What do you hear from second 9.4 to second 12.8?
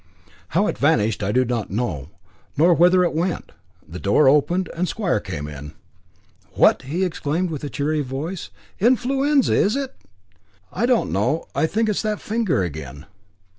is it?" "I don't know I think it's that finger